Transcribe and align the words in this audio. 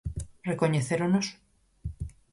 Recoñecéronos? 0.49 1.27